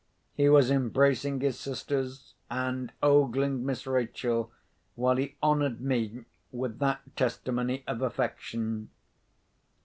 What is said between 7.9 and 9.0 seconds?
affection.